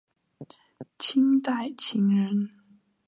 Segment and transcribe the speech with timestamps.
[0.97, 2.49] 清代琴人。